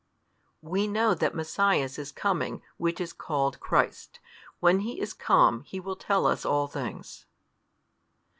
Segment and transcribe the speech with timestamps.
[0.63, 4.19] We know that Messias is coming, Which is called Christ:
[4.59, 7.27] when He is come, He will tell us all things.